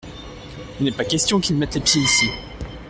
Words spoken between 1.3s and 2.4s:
qu’il mette les pieds ici.